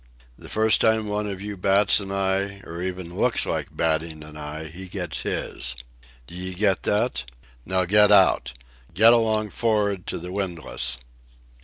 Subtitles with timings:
[0.35, 4.35] The first time one of you bats an eye, or even looks like batting an
[4.35, 5.75] eye, he gets his.
[6.25, 7.23] D'ye get that?
[7.67, 8.53] Now get out.
[8.95, 10.97] Get along for'ard to the windlass."